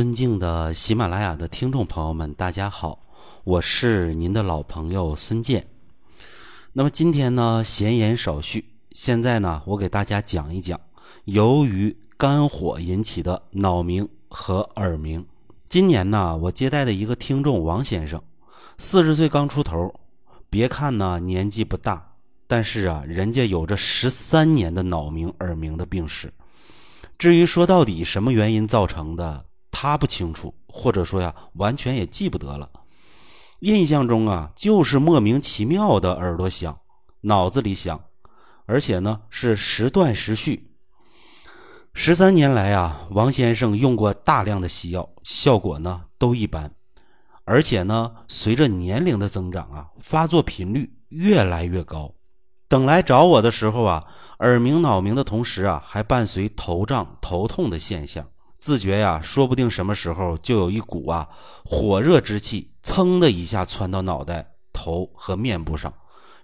[0.00, 3.04] 尊敬的喜马拉雅的听众朋友们，大家好，
[3.44, 5.66] 我是您的老朋友孙健。
[6.72, 10.80] 那么今天呢，闲言少叙，现在呢，我给大家讲一讲
[11.26, 15.22] 由于肝火引起的脑鸣和耳鸣。
[15.68, 18.22] 今年呢，我接待的一个听众王先生，
[18.78, 19.94] 四十岁刚出头，
[20.48, 22.14] 别看呢年纪不大，
[22.46, 26.32] 但是啊，人家有着十三年的脑鸣、耳鸣的病史。
[27.18, 32.68] 至于说到底什么原因造成的，他不清楚，或者说呀，完全也记不得了。
[33.60, 36.78] 印象中啊，就是莫名其妙的耳朵响，
[37.22, 38.00] 脑子里响，
[38.66, 40.70] 而且呢是时断时续。
[41.92, 46.72] 十三年来啊，王先生用过大量的西药，效果呢都一般，
[47.44, 52.14] 而且呢，随着年龄的增长啊，发作频率越来越高。
[52.68, 54.04] 等来找我的时候啊，
[54.38, 58.26] 耳鸣、脑鸣的同时啊，还伴随头胀、头痛的现象。
[58.60, 61.26] 自觉呀，说不定什么时候就有一股啊
[61.64, 65.92] 火热之气，噌的一下窜到脑袋、头和面部上，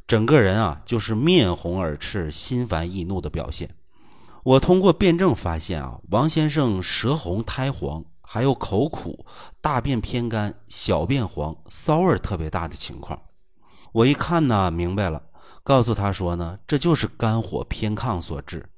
[0.07, 3.69] 整个人啊就是面红耳赤、心烦易怒的表现。
[4.43, 9.27] 我通过辩证发现啊，王先生舌红苔黄，还有口苦、
[9.61, 13.21] 大便偏干、小便黄、骚味特别大的情况。
[13.93, 15.23] 我一看呢，明白了。
[15.63, 18.71] 告诉他说呢，这就是肝火偏亢所致，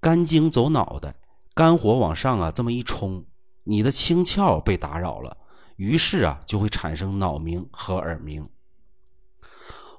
[0.00, 1.14] 肝经走脑袋，
[1.60, 3.26] 肝火往上啊这么一冲，
[3.64, 5.36] 你的清窍被打扰了，
[5.76, 8.48] 于是啊就会产生脑鸣和耳鸣。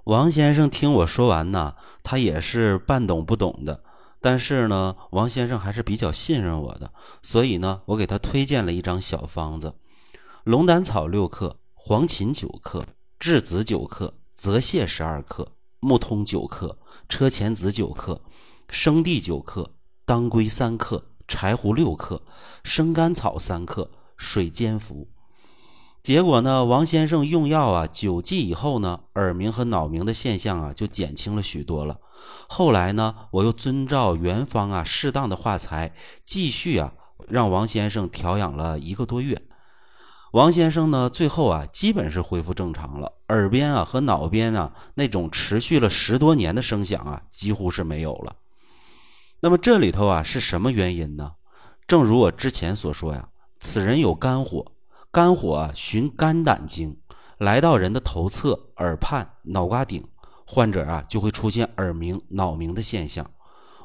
[0.06, 3.84] 王先生听我说完呢，他也是半懂不懂的，
[4.20, 9.76] 但是呢，王先生还是比较信任我的，所以呢，我给他推荐了一张小方子：
[10.44, 12.84] 龙胆草六克，黄芩九克，
[13.20, 15.50] 栀子九克，泽泻十二克。
[15.80, 18.20] 木通九克，车前子九克，
[18.68, 22.22] 生地九克，当归三克，柴胡六克，
[22.62, 25.08] 生甘草三克，水煎服。
[26.04, 31.98] 结果呢，王先生用药啊，九剂以后呢，耳鸣和脑鸣的现象啊，就减轻了许多了。
[32.50, 35.96] 后来呢，我又遵照原方啊，适当的化裁，
[36.26, 36.94] 继续啊，
[37.30, 39.42] 让王先生调养了一个多月。
[40.34, 48.36] 王先生呢，最后啊，基本是恢复正常了，耳边啊和脑边啊那种持续了十多年的声响啊，几乎是没有了。
[49.44, 51.32] 那么这里头啊是什么原因呢？
[51.88, 54.64] 正如我之前所说呀，此人有肝火，
[55.12, 56.96] 肝火啊循肝胆经
[57.40, 60.08] 来到人的头侧、耳畔、脑瓜顶，
[60.46, 63.28] 患者啊就会出现耳鸣、脑鸣的现象。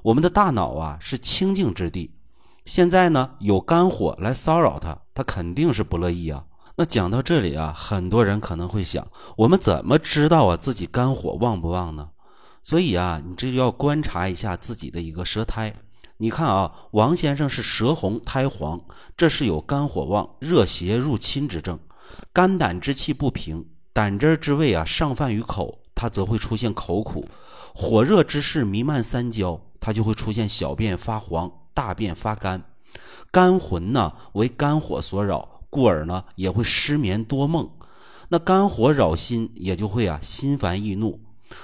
[0.03, 2.15] 我们的大脑啊是清净之地。
[2.67, 6.44] 现在呢，有肝火来骚扰他，他肯定是不乐意啊。
[6.77, 9.06] 那讲到这里啊，很多人可能会想，
[9.38, 12.11] 我们怎么知道啊自己肝火旺不旺呢？
[12.66, 15.72] 所以啊，你这就要观察一下自己的一个舌苔。
[16.16, 18.81] 你看啊，王先生是舌红苔黄，
[19.16, 21.78] 这是有肝火旺、热邪入侵之症。
[22.32, 27.25] 肝胆之气不平，胆汁之味啊上泛于口，他则会出现口苦；
[27.72, 31.49] 火热之势弥漫三焦，他就会出现小便发黄。
[31.72, 32.65] 大便发干，
[33.31, 37.71] 肝魂呢为肝火所扰，故而呢也会失眠多梦。
[38.31, 41.21] 那肝火扰心，也就会啊心烦易怒。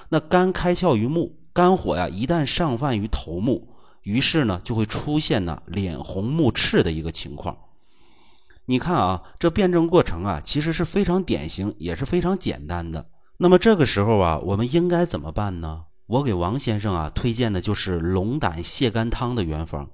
[0.08, 3.68] 那肝开窍于目，肝火呀一旦上泛于头目，
[4.02, 7.56] 于是呢就会出现呢脸红目赤的一个情况。
[8.66, 13.06] 你看啊，这辩证过程啊其实是非常典型，也是非常简单的。
[13.38, 15.84] 那么这个时候啊，我们应该怎么办呢？
[16.06, 19.90] 我给王先生啊推荐的就是龙胆泻肝汤的原方。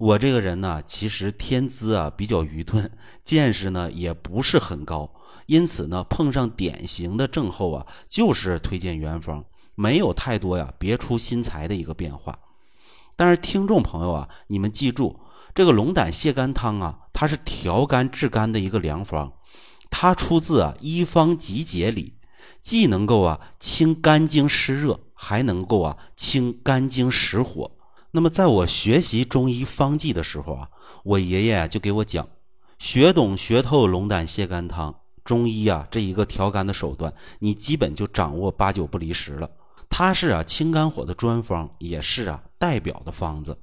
[0.00, 2.90] 我这个人呢，其实天资啊比较愚钝，
[3.22, 5.12] 见识呢也不是很高，
[5.44, 9.44] 因此呢碰上典型的症候啊，就是推荐原方，
[9.74, 12.38] 没有太多呀别出心裁的一个变化。
[13.14, 15.20] 但是听众朋友啊，你们记住，
[15.54, 19.30] 这个龙胆泻肝汤啊，它是调肝治肝的一个良方，
[19.90, 22.14] 它出自啊《医方集解》里，
[22.62, 27.72] 既能够啊清肝经湿热，还能够啊清肝经实火。
[28.12, 30.68] 那么，在我学习中医方剂的时候啊，
[31.04, 32.28] 我爷爷就给我讲，
[32.78, 34.94] 学懂学透龙胆泻肝汤，
[35.24, 39.48] 中医啊这一个调肝的手段，你基本就掌握八九不离十了。
[39.88, 43.56] 它是啊清肝火的专方，也是啊代表的方子。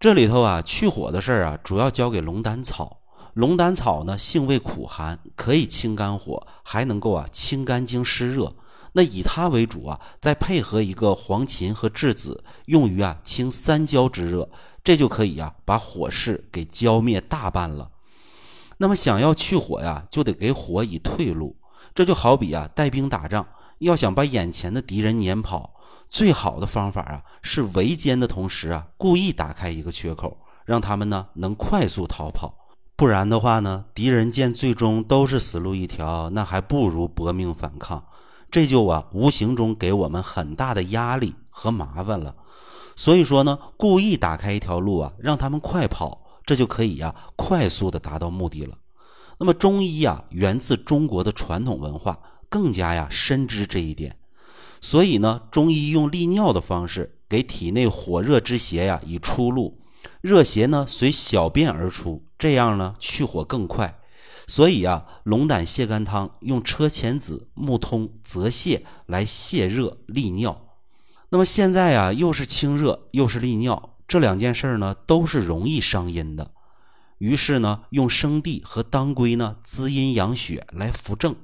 [0.00, 3.00] 这里头啊去火的事儿啊，主要交给龙胆草。
[3.34, 8.54] 龙胆草呢性味苦寒，可以清肝火，还能够啊清肝经湿热。
[8.96, 14.48] 那以它为主啊，再配合一个黄芩和栀子，用于啊清三焦之热，
[14.82, 17.90] 这就可以啊把火势给浇灭大半了。
[18.78, 21.56] 那么想要去火呀，就得给火以退路。
[21.94, 23.46] 这就好比啊带兵打仗，
[23.78, 25.74] 要想把眼前的敌人撵跑，
[26.08, 32.68] 最好的方法啊是围歼的同时啊故意打开一个缺口，让他们呢能快速逃跑。
[32.96, 38.04] 不然的话呢，敌人见最终都是死路一条，那还不如搏命反抗。
[38.50, 42.34] 这就啊，无形中给我们很大的压力和麻烦了。
[42.96, 48.78] 所以说呢，故意打开一条路啊，让他们快跑，这就可以呀，快速的达到目的了。
[49.38, 54.16] 那么中医啊，源自中国的传统文化，更加呀深知这一点。
[54.80, 59.80] 所以呢，中医用利尿的方式给体内火热之邪呀以出路，
[60.20, 63.98] 热邪呢随小便而出，这样呢去火更快。
[64.46, 70.60] 所以啊，龙胆泻肝汤用车前子、木通、泽泻来泻热利尿。
[71.30, 76.52] 那么现在啊，又是清热又是利尿，这两件事呢都是容易伤阴的。
[77.18, 81.34] 于是呢，用生地和当归呢滋阴养血来扶正。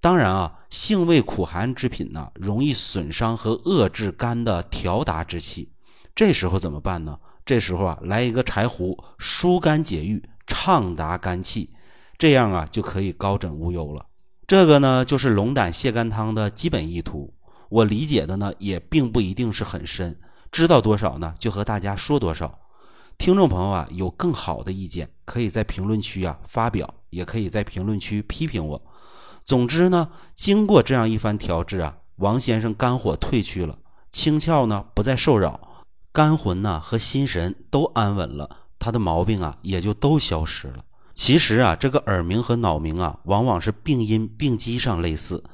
[0.00, 5.72] 当然啊，性味苦寒之品呢，容易损伤和遏制肝的调达之气。
[6.14, 7.18] 这时候怎么办呢？
[7.46, 11.70] 这时候啊，来一个柴胡，疏肝解郁，畅达肝气，
[12.18, 14.06] 这样啊就可以高枕无忧了。
[14.46, 17.32] 这个呢，就是龙胆泻肝汤的基本意图。
[17.68, 20.18] 我理解的呢，也并不一定是很深，
[20.50, 22.58] 知道多少呢，就和大家说多少。
[23.16, 28.82] 听众朋友啊，有更好的意见，可以在评论区啊发表，也可以在评论区批评我。
[29.42, 33.78] 总之呢，经过这样一番调治啊，王先生肝火退去了，
[34.10, 40.84] 清窍呢不再受扰，肝魂呢和心神都安稳了，他的毛病啊也就都消失了。
[41.14, 45.44] 其实啊，这个耳鸣和脑鸣啊，往往是病因病机上类似。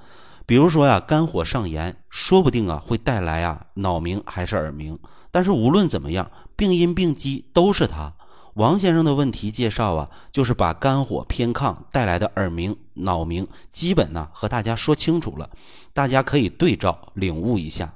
[0.46, 4.99] 比如说呀，肝火上炎，说不定啊会带来啊脑鸣还是耳鸣。
[5.31, 8.14] 但是无论怎么样，病因病机都是它。
[8.55, 15.50] 王先生的问题介绍啊，就是把肝火偏亢带来的耳鸣、脑鸣，基本呢和大家说清楚了，
[15.93, 17.93] 大家可以对照领悟一下。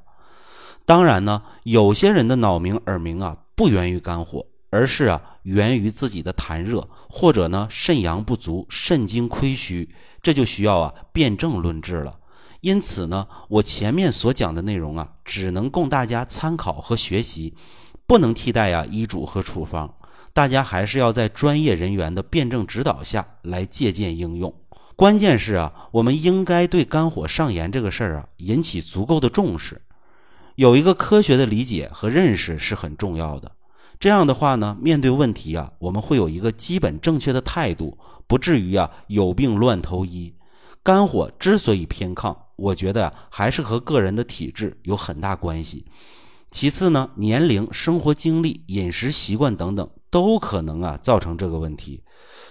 [0.84, 9.88] 当然呢，有些人的脑鸣、耳鸣啊，不源于肝火，而是啊源于自己的痰热，或者呢肾阳不足、肾精亏虚，
[10.22, 12.18] 这就需要啊辨证论治了。
[12.60, 17.54] 因此呢，我前面所讲的内容啊，只能供大家参考和学习，
[18.06, 19.92] 不能替代啊医嘱和处方。
[20.32, 24.54] 大家还是要在专业人员的辩证指导下来借鉴应用。
[24.94, 29.82] 关键是啊，我们应该对肝火上炎这个事儿啊引起足够的重视，
[30.54, 33.50] 有一个科学的理解和认识是很重要的。
[34.02, 37.96] 这样的话呢，面对问题啊，我们会有一个基本正确的态度，
[38.26, 40.34] 不至于啊有病乱投医。
[40.82, 45.86] 肝火之所以偏亢，我觉得还是和个人的体质有很大关系。
[46.50, 49.88] 其次呢，年龄、生活经历、饮食习惯等等。
[50.10, 52.02] 都可能啊造成这个问题，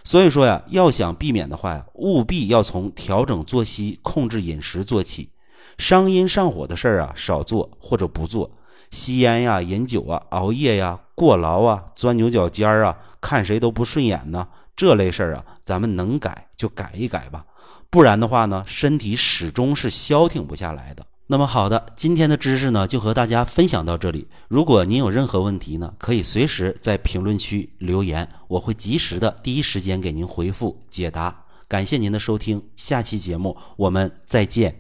[0.04, 5.30] 所以说呀，要想避免的话呀，务必要从调整作息、控制饮食做起，
[5.78, 8.50] 伤阴上火的事儿啊少做或者不做，
[8.92, 17.46] 吸烟呀、饮酒啊、熬夜呀、过劳啊、钻牛角尖儿啊，看谁都不顺眼呢，这类事儿啊，咱们能改就改一改吧，
[17.90, 21.06] 不然的话呢，身体始终是消停不下来的。
[21.28, 24.28] 那么好的，今天的知识呢就和大家分享到这里。
[24.50, 31.46] 如果您有任何问题呢，可以随时在评论区留言，我会及时的第一时间给您回复解答。
[31.70, 34.80] 感谢您的收听，下期节目我们再见。